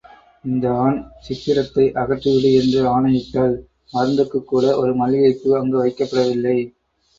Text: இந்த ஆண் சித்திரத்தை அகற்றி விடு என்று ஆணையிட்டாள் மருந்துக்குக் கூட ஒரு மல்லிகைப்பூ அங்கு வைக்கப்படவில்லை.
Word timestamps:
இந்த 0.45 0.71
ஆண் 0.77 0.95
சித்திரத்தை 1.19 1.85
அகற்றி 1.93 2.31
விடு 2.31 2.53
என்று 2.53 2.81
ஆணையிட்டாள் 2.95 3.55
மருந்துக்குக் 3.93 4.49
கூட 4.51 4.75
ஒரு 4.77 4.91
மல்லிகைப்பூ 4.95 5.55
அங்கு 5.55 5.77
வைக்கப்படவில்லை. 5.85 6.59